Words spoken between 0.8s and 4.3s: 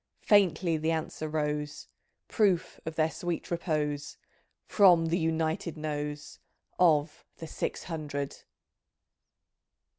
answer rose, <Proof of their sweet repose).